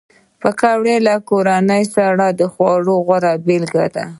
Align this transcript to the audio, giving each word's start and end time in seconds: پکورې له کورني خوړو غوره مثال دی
پکورې 0.41 0.95
له 1.07 1.15
کورني 1.29 1.83
خوړو 2.53 2.95
غوره 3.05 3.33
مثال 3.47 3.87
دی 3.95 4.05